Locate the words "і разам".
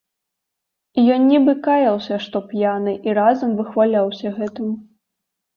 3.11-3.55